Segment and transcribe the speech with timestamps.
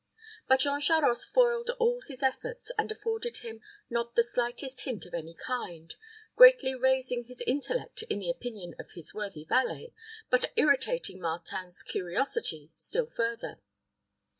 [0.47, 5.13] But Jean Charost foiled all his efforts, and afforded him not the slightest hint of
[5.13, 5.93] any kind,
[6.35, 9.93] greatly raising his intellect in the opinion of his worthy valet,
[10.31, 13.59] but irritating Martin's curiosity still further.